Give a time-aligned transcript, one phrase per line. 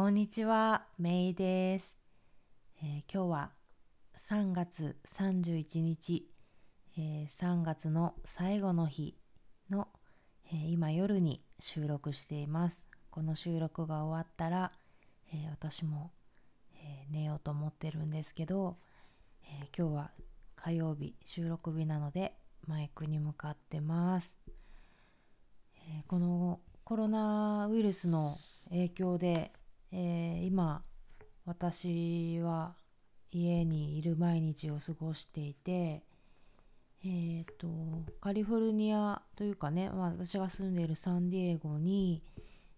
[0.00, 1.98] こんにちは、メイです、
[2.82, 3.50] えー、今日は
[4.16, 6.26] 3月31日、
[6.96, 9.14] えー、3月の最後の日
[9.68, 9.88] の、
[10.50, 12.88] えー、今夜に収録しています。
[13.10, 14.72] この収録が終わったら、
[15.34, 16.12] え私も、
[16.82, 18.78] え寝ようと思ってるんですけど、
[19.44, 20.12] え今日は
[20.56, 22.32] 火曜日収録日なので
[22.66, 24.34] マイクに向かってます。
[25.76, 28.38] えこのコロナウイルスの
[28.70, 29.52] 影響で
[29.92, 30.82] えー、今
[31.46, 32.74] 私は
[33.32, 36.02] 家にいる毎日を過ごしていて
[37.02, 37.68] えーと、
[38.20, 42.22] カリフォルニアというかね、まあ、私が住んでいるサンディエゴに、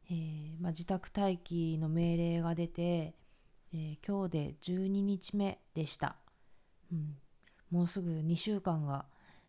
[0.08, 3.14] えー、まあ、自宅待機の命令が出て、
[3.74, 6.14] えー、今日で12日目でした、
[6.92, 7.16] うん、
[7.72, 9.06] もうすぐ2週間が、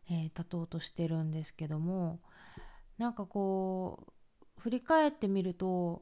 [0.09, 2.20] えー、経とうとしてるんですけども
[2.98, 4.07] なんかこ
[4.57, 6.02] う振り返ってみると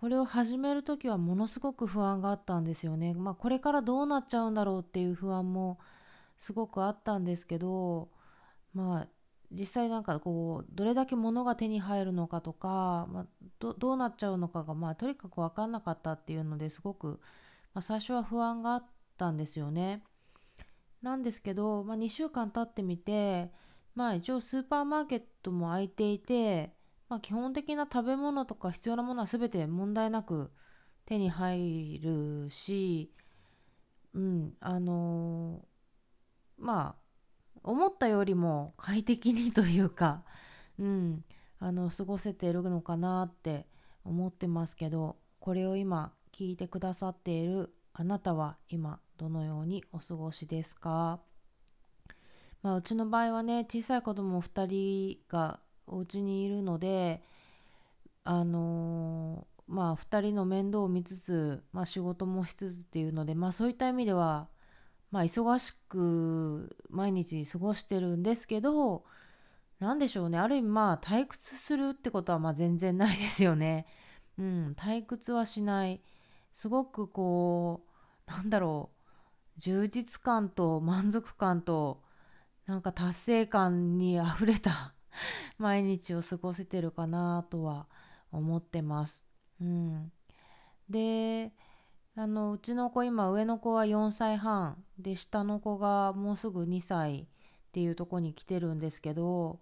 [0.00, 3.14] これを始める時はものすごく不安があったんですよね。
[3.14, 5.78] まあ、これからどうなっちゃうんだろうっていう不安も
[6.38, 8.08] すごくあったんですけど
[8.74, 9.08] まあ
[9.52, 13.26] 実際なんかこうどれだけ物が手に入るのかとか、まあ、
[13.58, 17.20] どどうなっちゃうのかがまあとにかく分かんなかったっていうのですごく、
[17.74, 18.84] まあ、最初は不安があっ
[19.16, 20.02] たんですよね。
[21.02, 23.50] なんですけど、まあ、2週間経ってみて
[23.94, 26.72] まあ一応スーパーマーケットも開いていて
[27.08, 30.50] まあ、基本的な食べ物とか必要なものは全て問題なく
[31.04, 33.12] 手に入るし、
[34.12, 37.06] うん、あのー、まあ
[37.62, 40.22] 思ったよりも快適にというか、
[40.78, 41.24] うん、
[41.58, 43.66] あの過ごせているのかなって
[44.04, 51.20] 思ってますけどこれを今聞いてくださっているあなたは今どのようにお過ごしですか？
[52.62, 57.22] まあ、うちの場合はね小さい子供2人がお家にいるので
[58.24, 64.48] あのー、まあ2人の面倒を見つつ、まあ、仕事もしつつっていうので、まあ、そういった意味では、
[65.12, 69.04] まあ、忙しく毎日過ごしてるんですけど
[69.78, 70.38] 何でしょうね。
[70.38, 73.86] ある意味まあ退屈するってことはまあ全然ないですよね。
[74.38, 76.00] うん、退屈はしない。
[76.54, 77.84] すごくこ
[78.26, 78.96] うなんだろう。
[79.58, 82.02] 充実感と満足感と
[82.66, 84.94] なんか達成感にあふれた
[85.58, 87.86] 毎日を過ごせてるかなとは
[88.32, 89.24] 思ってます。
[89.60, 90.12] うん、
[90.88, 91.52] で
[92.14, 97.26] あのうちの子今上の子は4歳半で下の子がもうすぐ2歳っ
[97.72, 99.60] ていうとこに来てるんですけど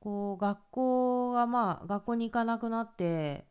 [0.00, 3.44] こう学校がまあ学校に行かなくなって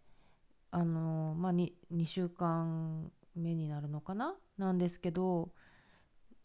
[0.72, 5.50] あのまあ 2, 2週間目になるのかななんですけど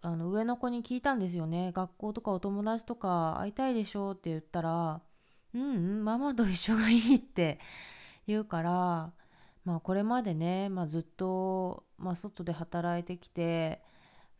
[0.03, 1.73] あの上の子に聞いたんですよね。
[1.73, 5.01] 学校とかお友達とか会いたいでしょって言ったら
[5.55, 7.61] 「うんうんママと一緒がいい」って
[8.27, 9.13] 言うから
[9.65, 13.81] まあこれまでね、まあ、ずっと、まあ、外で働いてきて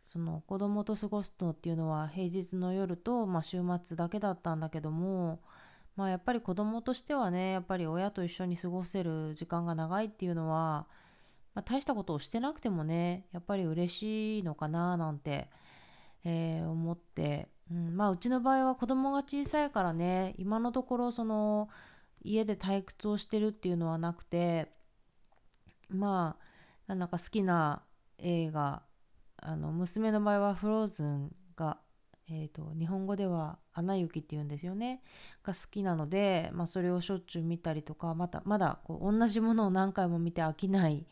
[0.03, 5.39] その子供と過ごすのっていうのは平日の夜と、まあ、週末だけだったんだけども
[5.95, 10.87] まあやっぱり子供としてはねやっぱり親と一緒に過ごせる時間が長いっていうのは
[11.53, 15.49] まあ、大したことをしてなくてもねやっぱり嬉しいのかななんて、
[16.23, 21.69] えー、思って、うん、まあうちの場合は子供が小さいからね今のところその
[22.23, 24.71] 家で退屈をしてるっていうのはなくて
[25.89, 26.37] ま
[26.87, 27.83] あなんか好きな
[28.17, 28.81] 映画
[29.37, 31.77] あの娘の場合は「フローズンが」
[32.29, 35.03] えーと、日本語では「アナ雪」っていうんですよね
[35.43, 41.05] が好きなので、まあ、それをしょっちゅう見たりとかまたまだこう同じものを何回も見て飽きない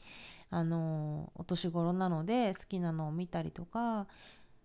[0.52, 4.06] あのお年頃なので好きなのを見たりとか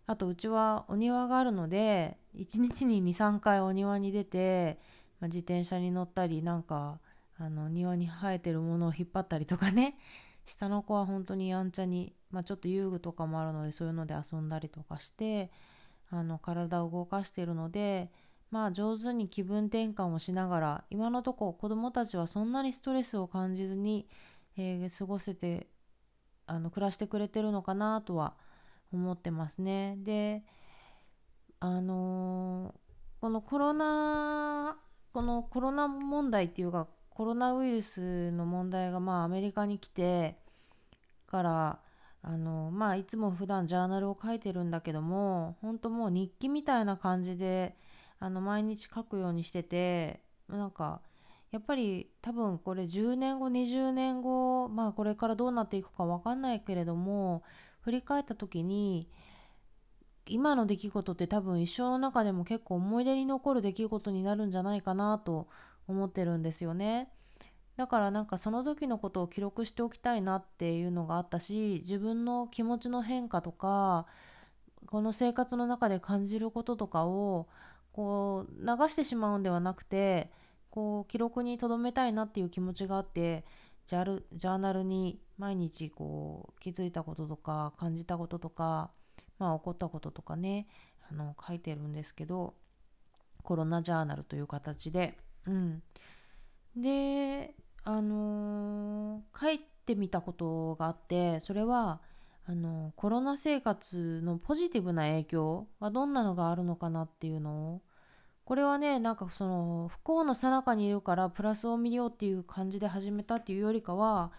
[0.06, 4.78] あとうちはお庭があるので1日に23回お庭に出て、
[5.20, 6.98] まあ、自転車に乗ったりなんか
[7.38, 9.97] あの庭に生えてるものを引っ張ったりとかね
[10.44, 15.50] 下の子は本当にやんちゃに、まあ、ちょっと遊具とかもあるのでそういうので遊んだりとかして
[16.10, 18.10] あの体を動かしてるので
[18.50, 24.08] まあ上手に気分転換をしながら今のとこ子どもたちはそんなにストレスを感じずに、
[24.56, 25.66] えー、過ごせて
[26.47, 28.34] あの暮らしてくれてるのかなとは
[28.93, 29.97] 思ってますね。
[29.98, 30.43] で
[31.60, 34.77] あのー、このコロナ
[35.13, 40.37] このコロナ問題っていうかコロナウイルスの問題がまあアメリカに来て
[41.27, 41.78] から
[42.22, 47.77] あのまあいつも普段ジャーナルを書いてるんだけども本当もう日記みたいな感じで
[48.19, 51.01] あの毎日書くようにしててなんか
[51.53, 57.43] やっぱり多分これ10年後20年後まあこれからどうなっていくか分かんないけれども
[57.81, 59.09] 振り返った時に
[60.28, 65.48] 今の出来事って多分一生の中でも結構思い出に残る出来事になるんじゃないかなと
[65.87, 67.09] 思ってるんですよね。
[67.77, 74.07] だからなんかその時のことを記録しておきたいなっていうのがあったし自分の気持ちの変化とか
[74.87, 77.48] この生活の中で感じることとかを
[77.93, 80.31] こう流してしまうんではなくて
[80.76, 83.46] こう記録に留めたいなっていう気持ちがあって
[83.86, 88.90] ジャルジャーナルに毎日こう気づいたこととか感じたこととか、
[89.38, 90.66] まあ、起こったこととかね
[91.10, 92.52] あの書いてるんですけど
[93.42, 95.82] コロナジャーナルという形で、うん、
[96.76, 102.00] であのー、書いてみたことがあってそれは
[102.46, 107.82] あのコロナ生活のポジティブな影響がどんなのがあるのかなっていうのを
[108.47, 114.31] これはねなんかその不幸の最中にいるからプラスを見ようっていう感じで始めたっていうよりかは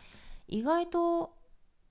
[0.47, 1.33] 意外と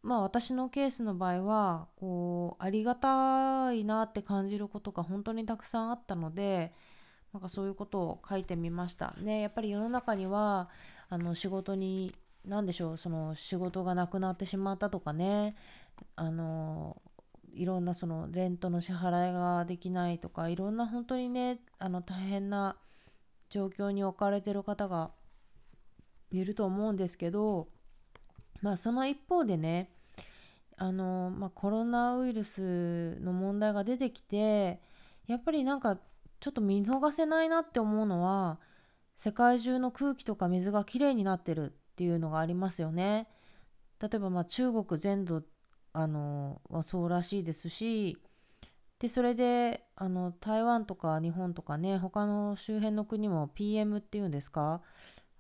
[0.03, 6.73] まあ私のケースの場合はこうありがたいなって感じることが本当にたくさんあったので
[7.35, 9.15] なんかそういうことを書いてみました。
[9.21, 10.71] ねやっぱり世の中には
[11.11, 12.15] あの仕事に
[12.47, 15.55] 何でしょうその仕事がなくなってしまったとかね
[16.15, 16.97] あの
[17.57, 22.77] いろんなそのレントの支払いができないとかいろんな本当にねあの大変な
[23.49, 25.11] 状況に置かれてる方が
[26.31, 27.69] いると思うんですけど
[28.63, 29.91] まあその一方でね
[30.77, 34.81] あの、まあ、コロナウイルスの問題が出てきて
[35.27, 35.99] やっぱりなんか
[36.41, 38.59] ちょっと見逃せないなって思うのは
[39.17, 43.29] 世界中の空気とか水がきれいになってるっていうのがありますよね。
[44.01, 45.43] 例えばま中国全土
[45.97, 48.19] あのはそうらしいですし
[48.99, 54.83] でそれであの台湾とか日本とかね他の周辺の国も PM っていうんですか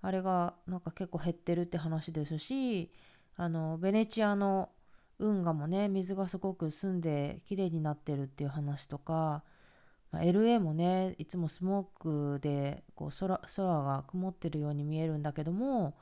[0.03, 2.91] あれがなんか結構減ってるって話ですし
[3.37, 4.71] あのベネチアの
[5.19, 9.43] 運河もね水がすごく澄んで綺麗になってるっていう話とか
[10.13, 15.95] まあ、LA もねいつもスモークでこう空空が曇ってるように見えるんだけども、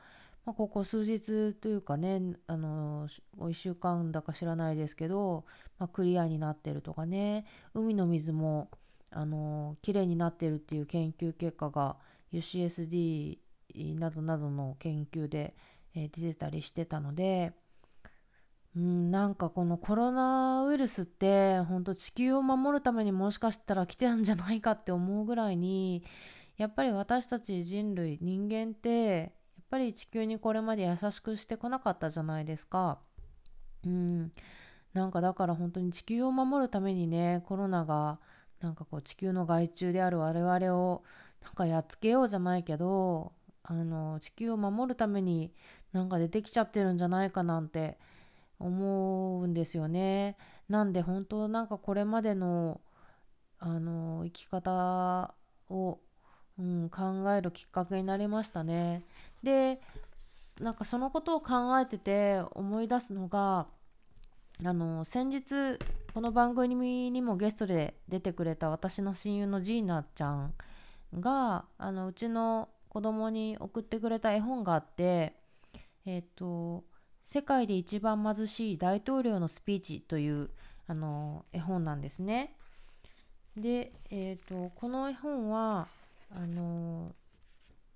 [0.45, 3.09] まあ、ここ数日というかねあの
[3.39, 5.45] 1週間だか知らないですけど、
[5.79, 8.71] まあ、クリアになってるとかね海の水も
[9.11, 11.97] あの綺麗になってるっていう研究結果が
[12.33, 13.39] UCSD
[13.99, 15.55] などなどの研究で、
[15.95, 17.53] えー、出てたりしてたので
[18.77, 26.03] うん、なんかこのコロナウイルスって本当地球を守るためにもしかしたら来てたんじゃないかって思うぐらいに
[26.57, 29.33] やっぱり私たち人類人間って
[29.75, 32.99] ぱり地球にこれまで優しくしてこなかったじゃないですか。
[33.85, 34.33] うん、
[34.93, 38.21] なんかだから本当に地球を守るためにねコロナが
[38.61, 41.03] なんかこう地球の害虫である我々を
[41.43, 43.33] なんかやっつけようじゃないけど
[43.65, 45.53] あの地球を守るために
[45.93, 47.99] なんか出てきちゃってるんじゃないかなんて
[48.61, 50.37] 思うんですよね。
[50.69, 52.81] なんで本当なんかこれまでの
[53.59, 55.35] あの生き方
[55.69, 55.99] を、
[56.59, 59.03] うん、考えるきっかけになりましたね。
[59.45, 59.81] で
[60.61, 63.67] なんかそのことを考えてて思い出すのが
[64.65, 65.79] あの先日
[66.15, 70.55] この番組にもゲストで出てくれた私の親友のジーナちゃん
[71.19, 75.35] があのうちの子供に送ってくれた絵本があって
[76.07, 76.85] えっ、ー、と
[77.25, 80.51] 世界で一番貧しい大統領のスピーチという
[80.87, 82.55] あの絵本なんですね。
[83.57, 85.87] で、えーと、この絵本は
[86.31, 87.15] あの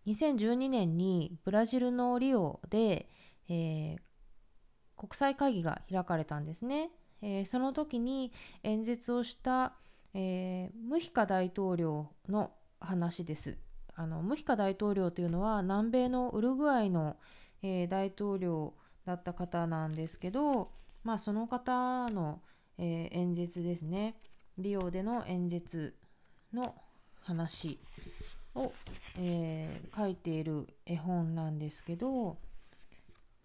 [0.08, 3.10] 2012年にブラジルのリオで、
[3.48, 3.98] えー、
[4.96, 6.90] 国際会議が開かれたんですね。
[7.20, 9.74] えー、その時に演説をした、
[10.14, 13.58] えー、ムヒカ大統領の話です。
[13.94, 17.16] あのムヒカ大統領というのは南米のウルグアイの、
[17.62, 18.74] えー、大統領
[19.04, 20.70] だった方なんですけど、
[21.02, 22.40] まあ、その方の、
[22.78, 24.14] え、演説ですね
[24.56, 25.96] リオでの演説
[26.52, 26.76] の
[27.22, 27.80] 話
[28.58, 28.72] を、
[29.18, 32.36] えー、書いている絵本なんですけど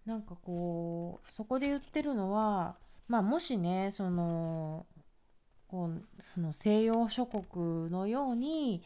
[0.06, 2.76] なんかこうそこで言ってるのは、
[3.08, 4.86] まあ、もしねその
[5.68, 8.82] こうその西洋諸国のように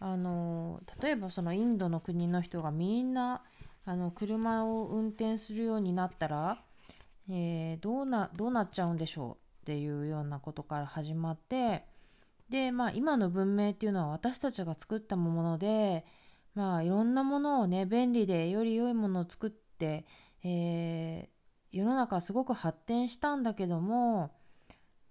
[0.00, 3.42] あの例えばそのインドの国の人がみんな
[3.84, 6.58] あの車を運転するようになったら、
[7.30, 11.84] えー、どうなどうなっちゃうんでしょうっていうようなことから始まって
[12.48, 16.04] でまあ今の文明っていうのは私たちが作ったもので
[16.54, 20.06] まあいろんなものをね便利でより良いものを作って、
[20.42, 24.32] えー、世の中すごく発展したんだけども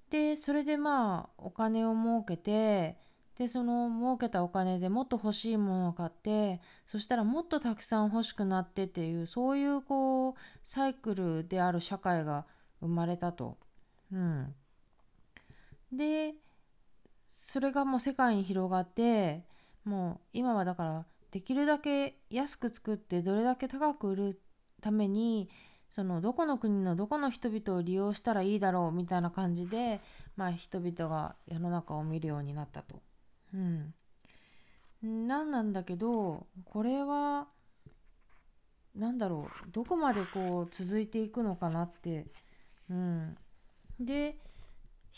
[0.10, 2.98] でそれでまあお金を儲けて
[3.38, 12.46] でその儲けたお金でもっと欲しいものを買ってそしたらもっとたくさん欲しくなってっていうそういうこうサイクルである社会が
[12.80, 13.58] 生まれたと。
[14.12, 14.56] うん、
[15.92, 16.34] で
[17.48, 19.42] それがもう世界に広がって
[19.86, 24.42] もう今はだからできるだけ安く作ってどれだけ高く売る
[24.82, 25.50] ために
[25.90, 30.02] そのどこの国のどこの人々を利用したらいいだろうみたいな感じで、
[30.36, 33.02] まあ、人々が世の中を見るようになったと。
[33.54, 33.94] うん、
[35.02, 37.48] なんなんだけどこれは
[38.94, 42.26] 何だろうどこまでこう続いていくのかなって。
[42.90, 43.38] うん、
[44.02, 44.38] で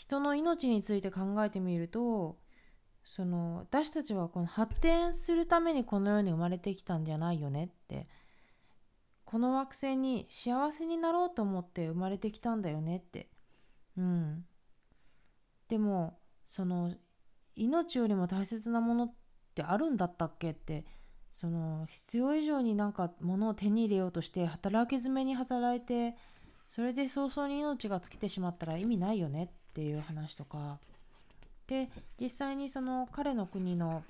[0.00, 2.38] 人の命について考えてみると
[3.04, 8.08] その私たちはこの発展するためにこの世に生まれてきたんじゃないよねって。
[9.26, 13.28] この惑星に幸せになろうと思って生まれてきたんだよねって。
[13.98, 14.46] うん。
[15.68, 16.94] でもその
[17.54, 19.14] 命よりも大切なものっ
[19.54, 20.86] てあるんだったっけって。
[21.30, 26.16] その必要以上になんか物を手に入れようとして働き詰めに働いて
[26.68, 30.78] それで早々に命が尽きてしまったら意味ないよねっていう話とか。
[31.66, 31.88] で
[32.20, 34.02] 実際にその彼の国の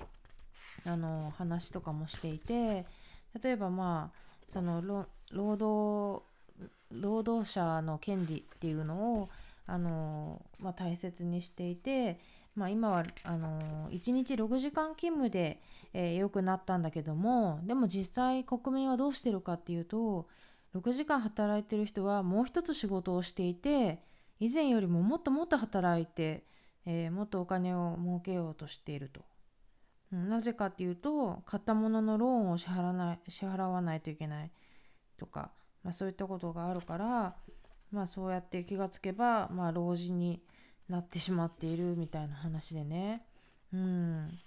[0.86, 2.86] あの話とかもしていて
[3.42, 6.24] 例えばまあその労働
[6.90, 9.28] 労働者の権利っていうのを
[9.66, 12.18] あの、まあ、大切にしていて、
[12.56, 15.60] まあ、今はあの1日6時間勤務で、
[15.92, 20.26] えー、くなったんだけどもでも実際国民はどうしてるかっていうと
[20.74, 23.98] 6時間働いてる人はもう一つ仕事をしていて
[24.40, 26.44] 以前よりももっともっと働いて
[26.86, 29.20] えー、もっとお金を儲けようとしていると。
[30.10, 34.50] なぜかっていうと買ったもののローンを支払わない支払わないといけない
[35.16, 35.52] とか、
[35.84, 37.36] まあ、そういったことがあるから、
[37.92, 40.42] まあ、そうやって気がつけば、まあ、老人に
[40.88, 43.22] なってしまっているみたいな話でね、
[43.72, 44.38] うん、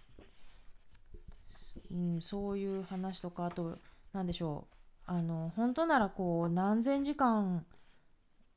[1.91, 3.79] うん、そういう話とかあと
[4.11, 4.73] 何でしょう。
[5.05, 7.65] あの本当ならこう何千時間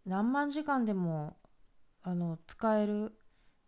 [0.07, 1.37] 何万時間でも
[2.03, 3.13] あの使える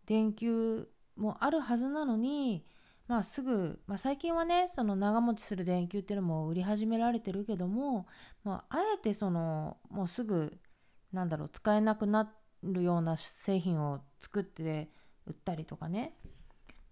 [0.05, 2.65] 電球もあるはずなのに、
[3.07, 8.07] まあ、すぐ、まあ、最近はねその長持ちする電球っていうのも売り始められてるけども、
[8.43, 10.57] まあ、あえてそのもうすぐ
[11.11, 12.31] なんだろう使えなくな
[12.63, 14.89] るような製品を作って
[15.25, 16.15] 売ったりとかね。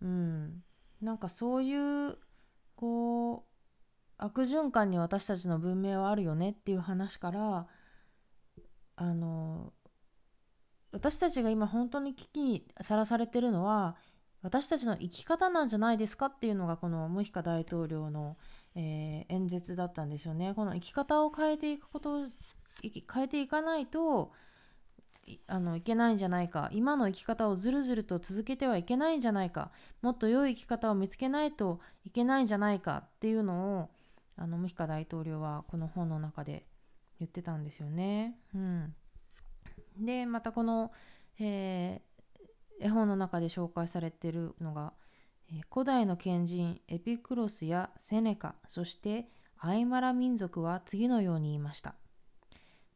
[0.02, 0.64] うん。
[1.02, 1.76] なんかそうい
[2.10, 2.18] う
[2.76, 3.58] こう
[4.18, 7.68] 悪循環に私たちの文明はあるよねっていう話から
[8.98, 9.72] あの
[10.92, 13.96] 私たちが今本当に危機にさらされてるのは
[14.42, 18.38] 私たちの生き方なんじゃないですかっていうのがこのムヒカ大統領の、
[18.76, 20.54] えー、演説だったんですよね。
[20.56, 22.28] この生き方を変えていくこと
[22.82, 24.32] 変えていかないと
[25.48, 33.90] あのいけないんじゃないか今の生き方をずるずると続けてはいけないんじゃないかもっと良い生き方を見つけないといけないんじゃないかっていうのを
[34.38, 36.66] あのムヒカ大統領はこの本の中で
[37.20, 38.38] 言ってたんですよね。
[38.54, 38.96] うん。
[40.00, 40.92] でまたこの、
[41.40, 44.94] えー、絵本の中で紹介されてるのが、
[45.52, 51.96] えー、古代の賢人エピクロスやセネカそしてアイマラ民族は次のように言いました。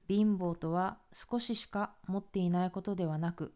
[0.07, 3.53] 貧乏とは少ししか持っていないことではなく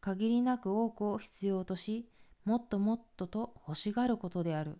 [0.00, 2.10] 限りなく多くを必要とし
[2.44, 4.78] もっともっとと欲しがることである。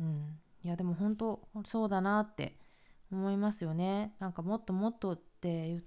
[0.00, 0.38] うん。
[0.64, 2.58] いやでも本当そうだなって
[3.10, 4.14] 思いますよね。
[4.18, 5.82] なんかもっともっとって言っ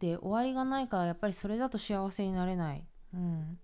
[0.00, 2.84] で終わりがないからやっぱりそれだと幸せになれない、
[3.14, 3.58] うん、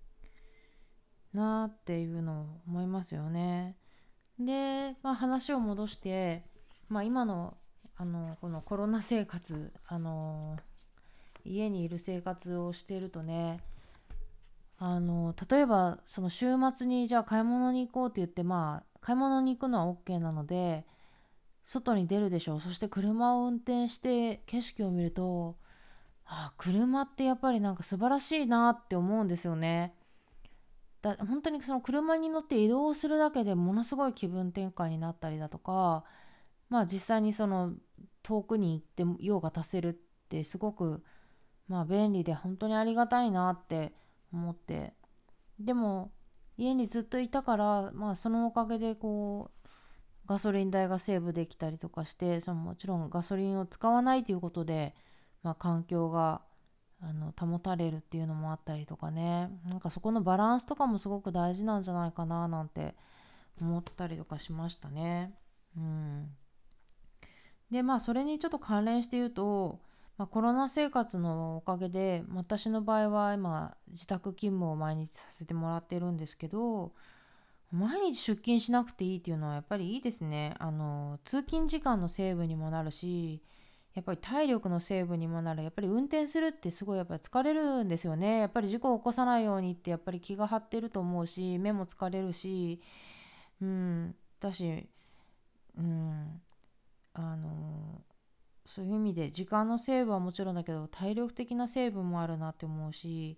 [1.33, 3.75] なーっていうのを思いますよね。
[4.39, 6.43] で、まあ、話を戻して、
[6.89, 7.57] まあ、今の
[7.95, 10.57] あのこのコロナ生活、あの
[11.45, 13.59] 家にいる生活をしているとね
[14.79, 20.85] あの例えばその週末にじゃあ買い物に行こうって言ってまあ買い物に行くのは OK なので
[21.63, 25.55] 外に出るでしょうそして車を運転して景色を見ると
[26.25, 29.93] あ車ってやっぱりなんか素晴らしいなって思うんですよね。
[31.01, 36.05] だ本当にその車に乗って移動するだけでものすごい気分転換になったりだとか
[36.69, 37.73] まあ実際にその
[38.23, 39.93] 遠くに行って用が足せるっ
[40.29, 41.03] てすごく
[41.67, 43.93] まあ便利で本当にありがたいなって
[44.31, 44.93] 思って
[45.59, 46.11] でも
[46.57, 49.52] 家にずっといたからまあそのおかげでこう
[50.27, 54.93] ガソリン代がセーブできたりとかしてそのもちろんガソリンを使わないということで
[55.43, 56.41] まあ、環境が
[57.01, 62.95] あの保たれるっていうのもあったりとかねなんかそこのバランスとかもすごく大事なんじゃないかななんて
[63.61, 65.35] 思ったりとかしましたね。
[65.77, 66.29] うん、
[67.69, 69.81] でまあそれにちょっと関連して言うと、
[70.17, 76.93] まあ、コロナ生活のおかげで私の場合は今自宅勤務を毎日させてもらってるんですけど
[77.73, 80.55] 毎日出勤しなくていいっていうのはやっぱりいいですね。
[80.59, 83.41] あの通勤時間のセーブにもなるし
[83.95, 85.63] やっぱり体力のセーブにもなる。
[85.63, 88.39] やっぱり運転するってすごいやっぱり疲れるんですよね。
[88.39, 92.79] やっぱり事故を起こさないようにってやっぱり気が張ってると思うし目も疲れるし。
[93.61, 94.15] うん。
[94.39, 94.87] だし
[95.77, 96.41] うん。
[97.13, 98.01] あの
[98.65, 103.37] そういう意味で時間のセーブはもちろんだけど体力的なセーブもあるなって思うし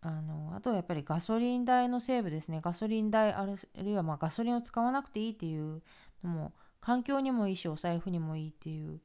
[0.00, 2.60] あのあとはやっぱりガソリン代のセーブですね。
[2.62, 3.58] ガソリン代ある
[3.90, 5.82] いはまあガソリンを使わなくていいっていう
[6.22, 9.00] のも環境にもいいしお財布にもいいっていう。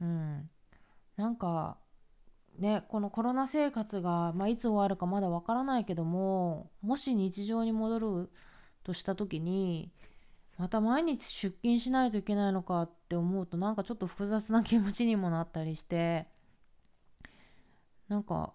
[0.00, 0.50] うん。
[1.16, 1.78] なんか
[2.58, 8.30] ねこのコロナ生活が、まあ、いつ終わるかまだわからないけどももし日常に戻る
[8.84, 9.92] とした時に
[10.58, 16.26] また毎日出勤しないといけないのかって思うとなんかちょっと複雑な気持ちにもなったりして
[18.08, 18.52] なんか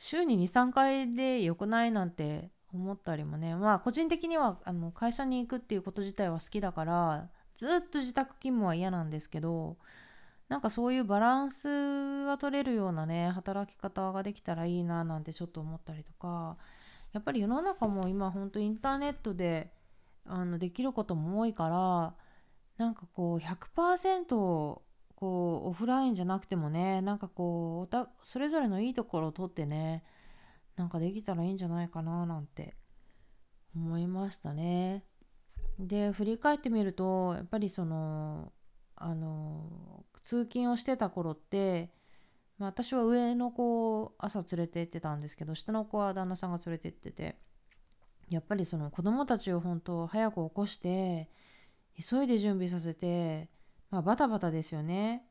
[0.00, 3.54] 週に23回で良くないなんて思ったりもね。
[3.54, 9.76] まあ個人的にはあの会社に行くっていうこと自体は好きだからずっと自宅勤務は嫌なんですけど
[10.48, 16.56] なんかそういうバランスが取れるようなね働き方ができたらいいななんてちょっと思ったりとか
[17.12, 19.70] やっぱり世の中も今ほんとインターネットで
[20.26, 22.14] あのできることも多いから
[22.78, 24.80] なんかこう100%
[25.20, 30.02] こうオフラインじゃなくてもねなんかこうおたそれぞれのいいところを取ってね
[30.76, 32.74] なんかできたらいいんじゃないかななんて
[33.76, 35.04] 思いましたね。
[35.78, 38.52] で振り返ってみるとやっぱりその
[38.96, 41.90] あの通勤をしてた頃って、
[42.58, 47.36] まあ、私は上の子を朝連れて行ってたんですけど下の子は旦那さんが連れて行ってて
[48.28, 51.30] やっぱりその子供たちを本当早く起こして
[51.98, 53.48] 急いで準備させて
[53.90, 55.24] まあ、バタバタですよね。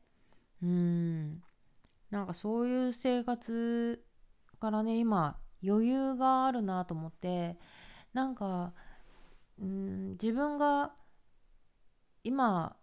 [0.62, 1.42] うん。
[2.10, 4.04] なんかそういう生活
[4.60, 7.58] からね、今、余裕があるなと思って、
[8.12, 8.72] なんか、
[9.60, 10.92] うん、自分が
[12.24, 12.76] 今、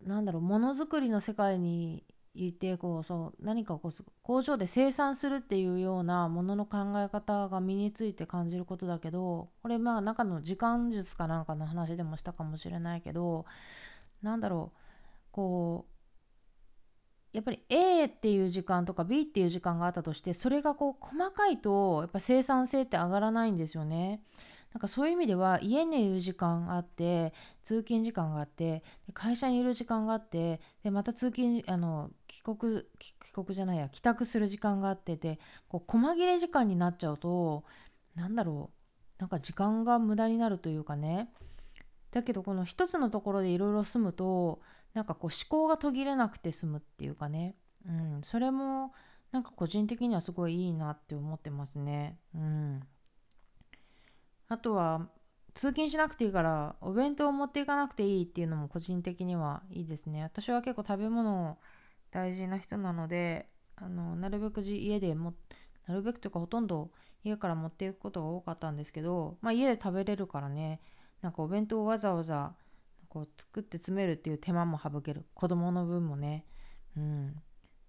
[0.00, 2.04] なんだろう、ものづくりの世界に
[2.46, 13.44] いてこうそう何かこう工場で生産するっていうようなものの考え方が身について感じることだけどこれまあ中の時間術かなんかの話でもしたかもしれないけど
[14.22, 14.87] なんだろう
[15.30, 15.98] こう
[17.32, 24.22] やっぱり A っていう時間とか B っていう時間があったとしてそれがこう細かいとやっぱ生産性って上がらないんですよね。
[24.72, 28.82] なんかそういう意味では家にいる時間があって通勤時間があって
[29.14, 37.64] 会社にいる時間があってでまた通勤あの帰国帰国じゃないや帰宅する時間があっててこう細切れ時間になっちゃうと
[38.14, 38.70] なんだろ
[39.18, 41.30] うなんか時間が無駄になるというかね
[42.10, 44.60] だけどこの一つのところでいろいろ住むと
[44.94, 47.54] なんかこう思考が途切れなくて済むっていうかね、
[47.86, 48.92] うん、それも
[49.32, 52.18] なんか個人的にはすごいいいなって思ってますね。
[52.34, 52.80] うん、
[54.48, 55.08] あとは
[55.54, 60.22] 通勤しなくていいからお弁当を持っていかなくていいっていうのも個人的にはいいですね。
[60.22, 61.58] 私は結構食べ物
[62.10, 65.34] 大事な人なのであのなるべく家でも
[65.86, 66.90] なるべくというかほとんど
[67.24, 70.80] 家から持っていくことが多かったんですけど、まあ、家で食べれるからね
[71.22, 72.54] なんかお弁当をわざわざ
[73.08, 75.26] こう作って詰めるっていう手間も省ける。
[75.34, 76.44] 子供の分もね。
[76.96, 77.34] うん。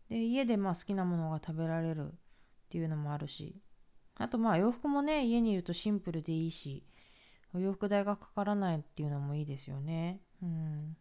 [0.09, 2.15] で家でまあ好きなものが食べられるっ
[2.69, 3.61] ていうのもあるし。
[4.15, 6.83] あとまあ洋服もね家にいるとシンプルでいいし。
[7.53, 10.21] お洋服代がかからないっていうのもいいですよね。
[10.41, 10.95] うん。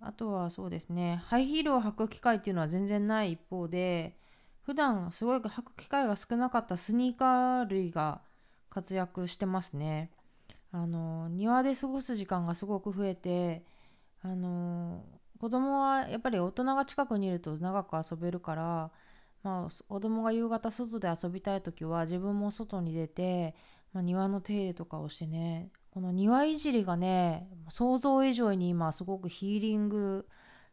[0.00, 1.22] あとはそうですね。
[1.24, 4.18] ハイヒールを履く機会っていうのは全然ない一方で
[4.62, 8.20] 普段すごい履く機会が少なかったスニーカー類が
[8.68, 10.10] 活躍してますね。
[10.74, 13.62] あの庭で過ごす時間がすごく増えて
[14.22, 15.04] あの
[15.38, 18.90] 子供はやっぱり大人が近くにいると長く遊べるから、
[19.44, 23.54] まあ、子供が夕方外で遊びたい時は自分も外に出て、
[23.92, 30.26] まあ、庭の手入れとかをしてねこの庭いじりがね想像以上に今すごくヒーリング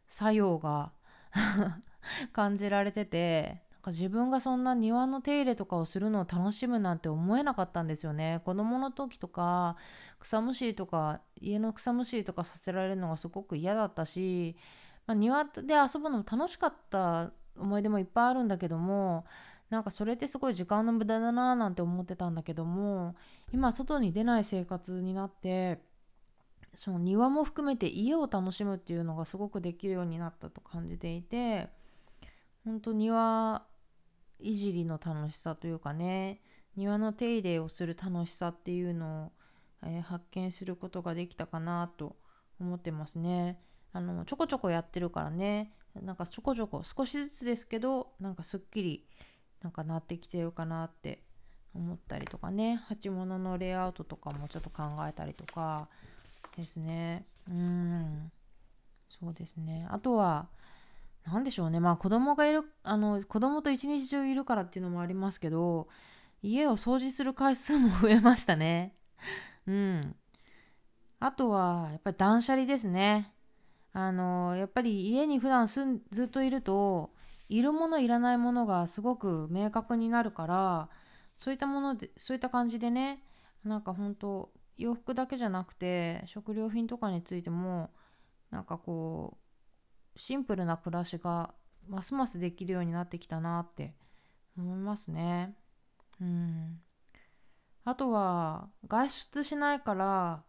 [0.08, 0.90] 作用が
[2.32, 8.40] 感じられてて自分がそんな庭の手入れとかをするのを楽しむなんて思えなかったんですよね。
[8.44, 9.76] 子供の時とか
[10.20, 14.56] 草むしりとか家の草むしりとかさせられるのがすごく嫌だったし、
[15.06, 19.24] まあ、庭で遊ぶのも楽しかった思い出もいっぱいあるんだけども
[19.68, 23.16] なんかそれってすごい時間の無駄だななんて思ってたんだけども
[23.52, 25.80] 今外に出ない生活になって
[26.74, 31.68] その庭も含めて家を楽しむっていうのがすごくできるようになったと感じていて
[32.64, 33.62] 本当庭
[34.42, 36.40] いじりの楽しさというかね
[36.76, 39.32] 庭の手入れをする楽しさっていうのを、
[39.84, 42.16] えー、発見することができたかなと
[42.60, 43.60] 思ってますね。
[43.92, 45.72] あのちょこちょこやってるからね。
[46.00, 49.04] なんかちょこちょこ少しずつですけどなんかすっきり
[49.60, 51.22] なんかなってきてるかなって
[51.74, 52.76] 思ったりとかね。
[52.86, 55.88] 鉢物のレイアウトとかもちょっと考えたりとか
[56.56, 57.26] ですね。
[57.48, 58.32] うん。
[59.06, 59.86] そうですね。
[59.90, 60.48] あとは
[61.24, 61.80] 何でしょうね。
[61.80, 65.88] まあ子供がいるあの子供と一日中いるからっていうのもありますけど
[66.42, 68.94] 家を掃除する回数も増えましたね。
[69.66, 70.16] うん。
[71.20, 73.32] あとはやっぱり断捨離ですね。
[73.92, 77.10] あのやっぱり家に普段すんずっといると
[77.48, 80.88] いるものいらないものがすごく明確になるから
[81.36, 83.22] そういったものでそういった感じでね
[83.64, 87.90] なんか本当洋服だけじゃなくて食料品とかについても
[88.50, 89.41] なんかこう
[90.16, 91.54] シンプルな暮らしが
[91.88, 93.94] ますますできるようになってきたなって
[94.56, 95.54] 思いますね。
[96.20, 96.80] うん。
[97.84, 100.44] あとは外出しないから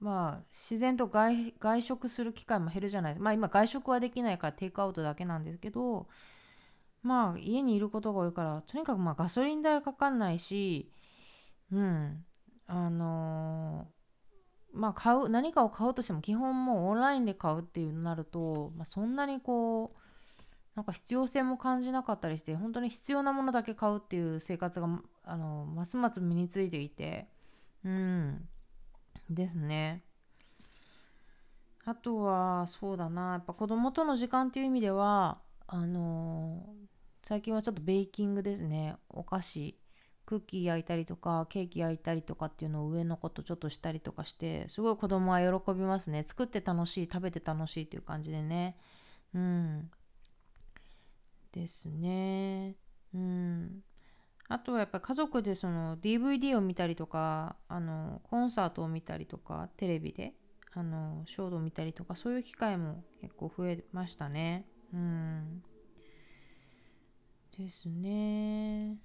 [0.00, 3.24] まあ自然と外食する機会も減るじゃないですか。
[3.24, 6.08] まあ今外食はできないからテイクアウトだけなんですけど
[7.02, 10.90] まあ家にいることが多いからとにかくまあガソリン代かかんないし
[11.72, 12.24] うん
[12.66, 13.88] あの、
[14.74, 19.98] まあ買う何かを買うとしても基本もうオンラインで買うっていうなると、まあ、そんなにこう
[20.74, 24.88] なんか必要性も感じなかったりして本当に必要なものだけ買うっていう生活が
[25.24, 27.28] あのますます身についていて
[27.84, 28.48] うん。
[29.30, 30.02] ですね。
[31.84, 33.32] あとはそうだな。
[33.32, 36.66] やっぱ子供との時間っていう意味ではあの
[37.22, 38.96] 最近はちょっとベーキングですね。
[39.08, 39.78] お菓子。
[40.26, 46.24] クッキー焼いたりとかケーキ焼いたりとかっていうのを上の子とちょっとしたりとかしてすごい子供は喜びますね。
[46.26, 48.76] 作って楽しい食べて楽しいっていう感じでね。
[49.34, 49.90] うん。
[51.52, 52.76] ですね。
[53.14, 53.82] うん。
[54.48, 60.34] あとはやっぱ家族でその DVD を見たりとかあのコンサートを見たりとかテレビで
[60.74, 64.66] あのショートを見たりとかそういう機会も結構増えましたね。
[64.92, 65.62] うん。
[67.56, 68.98] ですね。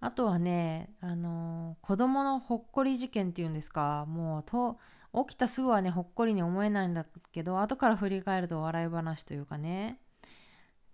[0.00, 4.78] あとはね、あのー、子供のほっこり事件っていうんですか、もうと、
[5.26, 9.98] 起きたすぐはね、ほっこりに思えないんだけど、後から振り返ると笑い話というかね、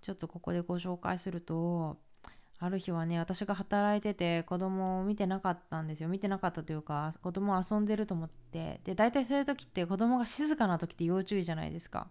[0.01, 1.99] ちょっとここでご紹介すると、
[2.59, 6.09] ある日はね、私が働いてて子供を見てなかったんですよ。
[6.09, 8.81] 見てなかったというか、子供遊んでると思って。
[8.85, 12.09] で、大体そういう時って子供が静かな時って要注意じゃないですか。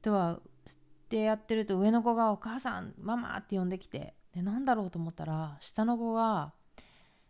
[0.00, 6.52] では、ってやってると上の子がお母さん、ママって呼んできて、で何だろうと思ったら下の子が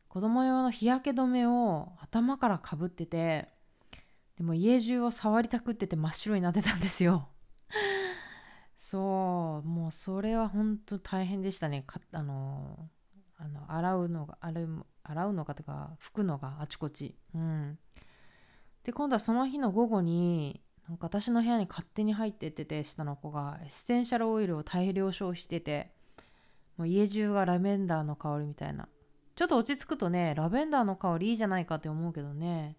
[0.09, 3.49] 子供用の日焼け止めを頭からかぶってて
[4.37, 7.29] でも家中を触りたくってて真っ白になってたんですよ。
[8.77, 11.85] そうもうそれは本当大変でしたね。
[12.13, 12.91] あの
[13.37, 14.67] あの洗うのがあれ
[15.03, 17.17] 洗うのかとか拭くのがあちこち。
[17.35, 17.79] うん。
[18.85, 25.93] で今度はその日の午後になんか私の部屋に勝手に入ってってて下の子がエッセンシャルオイルを大量消費してて
[26.77, 28.89] もう家中がラベンダーの香りみたいな。
[29.35, 32.77] ちょっと落ち着くとねラベンダーの香りいいじゃないかって思うけどね。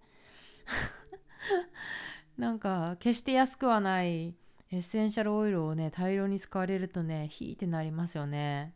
[2.38, 4.36] なんか決して安くはない
[4.72, 8.74] エッセンシャルオイルをね大量に使われるとねヒーってなりますよね。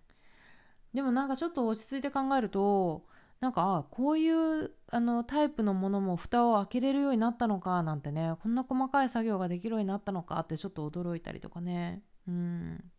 [0.93, 3.05] でもなんかちょっと落ち着いて考えると
[3.39, 12.01] なんかあこういうあのタイプのものも蓋を開けれるようになったのかなんてねこんな細かい作業ができるようになったのかってちょっと驚いたりとかね。
[12.27, 12.91] うん。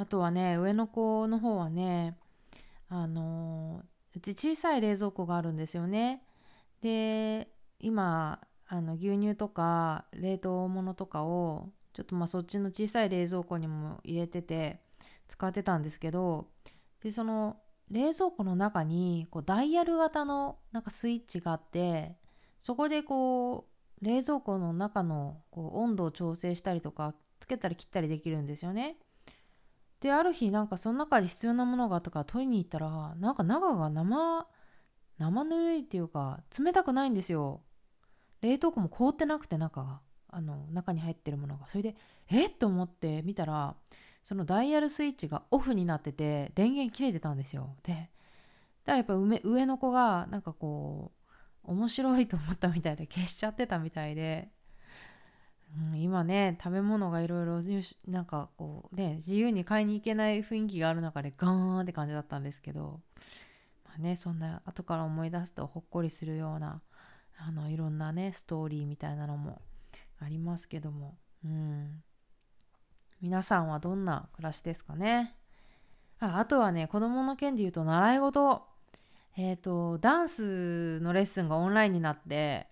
[0.00, 2.16] あとはね上の子の方はね
[2.88, 3.82] あの
[4.16, 6.22] うち小さい冷蔵庫があるんですよね
[6.80, 7.48] で
[7.80, 14.80] 今あの牛乳とか冷凍物とかをちょっとまあそっちの小さい冷蔵庫にも入れてて
[15.28, 16.46] 使ってたんですけど
[17.02, 17.58] でその
[17.90, 22.16] 冷蔵庫の中にこうダイヤル型のなんかスイッチがあって
[22.58, 23.66] そこでこ
[24.00, 28.96] う冷蔵庫の中のこう温度を調整したりとかつけたり切ったりできるんですよね。
[30.00, 34.46] である日なんかその中で必要なものがあったから取りに行ったらなんか中が生
[35.18, 37.60] 生ぬるいっていうか冷たくないんですよ。
[38.40, 40.00] 冷凍庫も凍ってなくて中が。
[40.32, 41.66] あの中に入ってるものが。
[41.66, 41.96] それで
[42.28, 43.74] えっと思って見たら
[44.22, 47.76] そのダイヤルスイッチがオフになってて電源切れてたんですよ。
[47.82, 48.10] でだか
[48.92, 51.12] らやっぱ上上の子がなんかこ
[51.64, 54.48] う面白いと思ったみたいで消しちゃってたみたいで。
[55.92, 57.60] うん、今ね食べ物がいろいろ
[58.08, 63.00] なんかこうね自由に買いに行けない雰囲気がある中でガーンって感じだったんですけど、
[63.84, 66.82] まあね、そんな後から思い出すとほっこりするような
[67.38, 69.62] あのいろんなねストーリーみたいなのも
[70.20, 72.02] ありますけども、うん、
[73.22, 75.36] 皆さんはどんな暮らしですかね？
[76.18, 78.66] ああとはね子供の件で言うと習い事。
[79.36, 82.66] えっ、ー、とダンスのレッスンがオンラインになって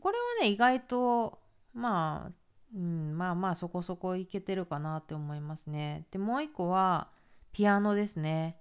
[0.00, 1.39] これはね意外と
[1.74, 2.32] まあ、
[2.74, 6.06] うん、まあまあそこそこいけてるかなって思いますね。
[6.10, 7.08] で、もう一個は
[7.52, 8.56] ピアノですね。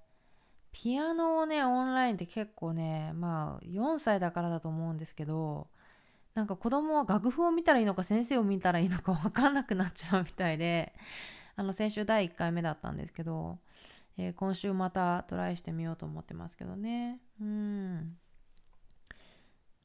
[0.72, 5.68] ピアノをね、オンラインって結構ね、まあ4歳だからだと思うんですけど、
[6.36, 10.94] なんか子供は楽譜を見たらいいのか先生を見たらいいのか分かんなくなっちゃうみたいで、
[11.56, 13.60] あの先週第1回目だったんですけど、
[14.18, 17.20] えー、今週またトライしてみようと思ってますけどね。
[17.42, 18.18] うん。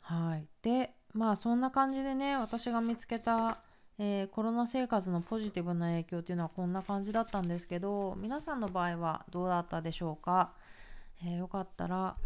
[0.00, 3.59] はいでまあそんな感じでね私が見つけた、
[3.98, 10.53] えー、コロナ生活のポジティブな影響っていうのはこんな感じだったんですけど皆さんの場合はどうだったでしょうか、
[11.22, 12.16] えー、よかったら、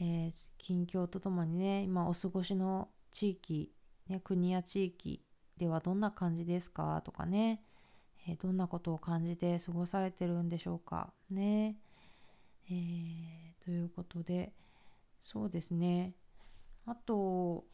[0.00, 3.72] えー、近況とともにね今お過ごしの地域、
[4.08, 5.20] ね、国や地域
[5.58, 7.62] ではどんな感じですかとかね、
[8.28, 11.12] えー、どんなことを感じて過ごされてるんでしょうか？
[11.30, 11.76] ね。
[12.68, 14.52] えー、ということで
[15.20, 16.14] そうですね。
[16.84, 17.64] あと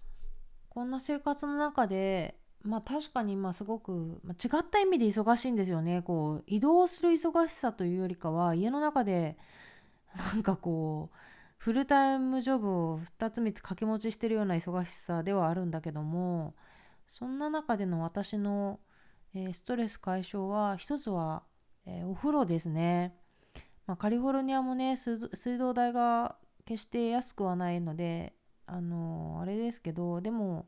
[0.73, 9.37] こんな生活の中でまあ確かにまあすごく、違った意味で忙しいんですよねこう移動する忙しさというよりかは家の中で
[10.17, 11.17] なんかこう
[11.59, 16.55] フルタイムジョブを2つ3つ掛け持ちしてるような忙しさではあるんだけども
[17.07, 18.81] そんな中での私の、
[19.35, 21.43] えー、ストレス解消は一つは、
[21.85, 23.15] えー、お風呂ですね。
[23.87, 25.19] まあ、カリフォルニアもね水
[25.59, 28.33] 道代が決して安くはないので
[28.73, 30.67] あの、あれですけどでも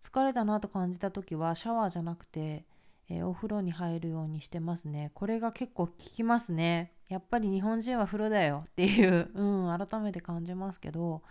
[0.00, 2.64] 疲れたなと感じた時はシャワーじゃなくて、
[3.08, 5.10] えー、お風呂に入るようにしてますね。
[5.14, 6.92] これが結構効きますね。
[7.08, 11.22] やっぱり日本人は風呂だよっていう、 うん、改めて感じますけど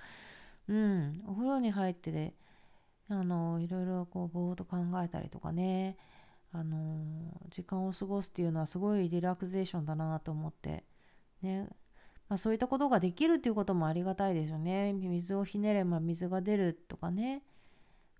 [0.67, 2.33] うんお風呂に入ってで
[3.09, 5.97] あのいろいろこうぼーっと考えたりとかね
[6.51, 10.83] あの時間を過ごすっていうのはすごいリラクゼーションだなと思って
[11.41, 11.67] ね。
[12.33, 14.91] まあ、そういったことができるっていうこともありがたいですよね。
[14.93, 17.43] 水をひねれば水が出るとかね。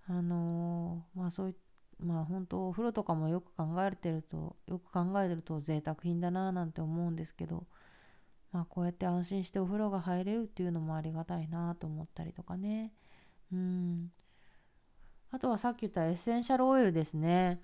[0.07, 1.55] あのまあそうい
[1.97, 7.65] まあ本当お風呂とかもよく考えてるとよく考えてると贅沢品だななんて思うんですけど
[8.51, 12.93] まあこうやって安心してお風呂が入れるっていうのもありがたいなと思ったりとかね。
[13.51, 14.11] うん。
[15.31, 17.63] あとはさっき言ったエッセンシャルオイルですね。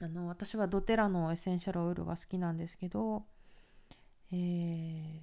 [0.00, 3.26] あの私はドテラのエッセンシャルオイルが好きなんですけど
[4.32, 5.20] えー、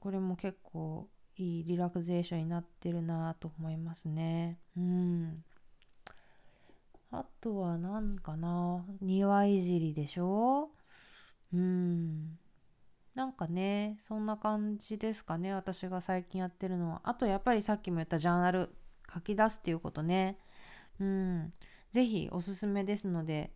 [0.00, 4.58] これも結構いいリラクゼーションになってるなと思いますね。
[4.76, 5.44] うん。
[7.12, 8.84] あとは何かな？
[9.00, 10.70] 庭いじりでしょ？
[11.52, 12.38] うん。
[13.14, 15.52] なんかね、そんな感じですかね。
[15.52, 17.00] 私が最近やってるのは。
[17.04, 18.70] あとやっぱりさっきも言ったジャーナル
[19.12, 20.38] 書き出すっていうことね。
[21.00, 21.52] うん。
[21.92, 23.50] 是非おすすめですので、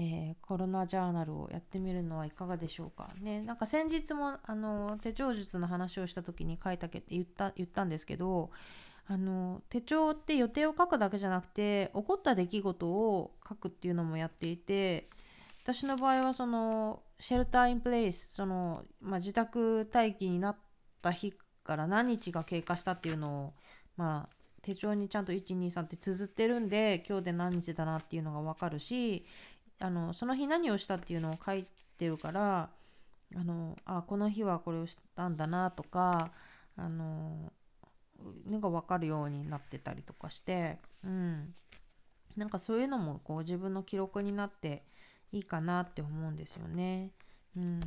[0.00, 3.42] えー、コロナジャーナルをやってみるのはいかがでしょうかね。
[3.42, 8.50] なんか先日もあの手帳術の話をした時に書いたけ言った言ったんですけど
[9.08, 15.08] あの手帳って予定を書くだけじゃなくて起こった出来事を書くっていうのもやっていて
[15.64, 20.56] 私の場合はそのシェルターインプレイスその、まあ、自宅待機になっ
[21.02, 21.34] た日
[21.64, 23.54] から何日が経過したっていうのを
[23.96, 29.24] まあ手帳にちゃんと123って綴ってるんで今日で何日だなっていうのが分かるし
[29.80, 31.66] あのその日何をしたっていうのを書い
[31.98, 32.70] てるから
[33.36, 36.30] あのあこの日はこれをしたんだなとか
[36.76, 37.52] あの
[38.46, 41.54] なんか分かるようになってたりとかしてうん
[42.36, 44.84] なんかそういうのもこう自分の記録になって
[45.32, 47.10] いいかなって思うんですよね。
[47.56, 47.80] うん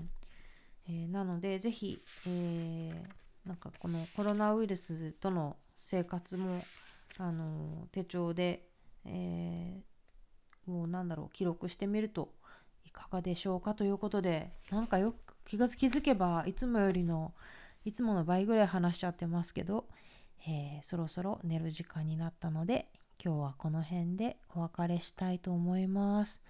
[0.88, 6.64] えー、なので是非、えー、なんかこのコロナウイルスとの生活も
[7.18, 8.68] あの手帳で、
[9.06, 9.91] えも
[10.68, 12.30] うなんだろう記録してみると
[12.86, 17.34] いかがでしょうかということでなんかよく気が気づけばいつもよりの
[17.84, 19.86] いつもの倍ぐらい話しちゃってますけど、
[20.48, 22.86] えー、そろそろ寝る時間になったので
[23.24, 26.42] 今日はこの辺でお別れしたいと思います。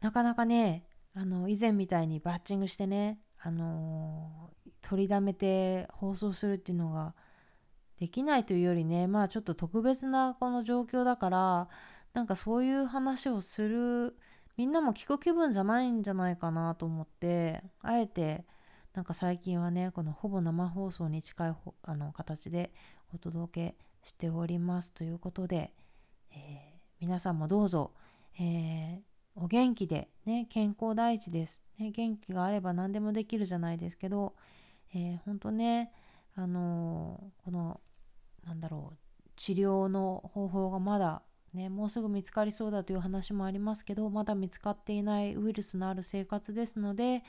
[0.00, 7.14] なかなかねあの以前みたいにバッチングしてねあのー、取りだめて放送するっていうのが
[7.98, 11.68] できないというよりねまあちょっと特別なこの状況だから
[12.14, 14.16] なんかそういう話をする
[14.56, 18.44] みんなも聞く気分じゃないんじゃないかなと思ってあえて
[18.94, 22.72] なんか最近はねこのほぼ生放送に近いあの形で
[23.12, 25.72] お届けしておりますということで、
[26.30, 27.90] えー、皆さんもどうぞ、
[28.38, 29.00] えー、
[29.34, 34.34] お元気で、ね、健康第一です、ね、元気があれば何でもできるじゃないですけど、
[34.94, 35.90] えー、本当ね
[36.36, 37.80] あのー、この
[38.46, 38.96] なんだろう
[39.34, 41.22] 治療の方法がまだ
[41.54, 47.22] ね、もうすぐ見つかりそうだという話もありますけどまだ見つかっていないウイルスのある生活ですので、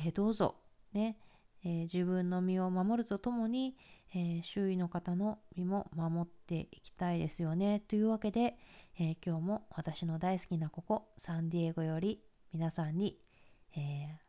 [0.00, 0.56] えー、どうぞ、
[0.92, 1.16] ね
[1.64, 3.76] えー、自分の身を守るとともに、
[4.12, 7.80] えー、周囲の方の身も守っていきたいですよね。
[7.86, 8.58] というわけで、
[8.98, 12.20] え今日も私の大好きなここサンディエゴより
[12.52, 13.18] 皆さんに、
[13.76, 14.20] え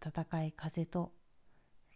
[0.00, 1.12] 暖かい風と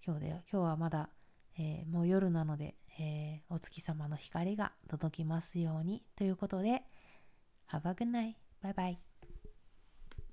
[0.05, 1.11] 今日で今日はまだ、
[1.59, 6.83] えもう夜なのでえー、お月様の光が届きますようにということで
[7.71, 8.35] Have a good night.
[8.63, 9.10] Bye bye.